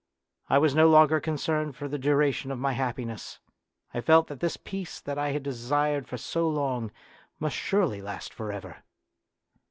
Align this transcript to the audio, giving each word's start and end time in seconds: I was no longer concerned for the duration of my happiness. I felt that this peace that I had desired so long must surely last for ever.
I 0.49 0.57
was 0.57 0.73
no 0.73 0.89
longer 0.89 1.19
concerned 1.19 1.75
for 1.75 1.87
the 1.87 1.99
duration 1.99 2.49
of 2.49 2.57
my 2.57 2.73
happiness. 2.73 3.37
I 3.93 4.01
felt 4.01 4.29
that 4.29 4.39
this 4.39 4.57
peace 4.57 4.99
that 4.99 5.19
I 5.19 5.29
had 5.31 5.43
desired 5.43 6.07
so 6.19 6.49
long 6.49 6.89
must 7.39 7.55
surely 7.55 8.01
last 8.01 8.33
for 8.33 8.51
ever. 8.51 8.77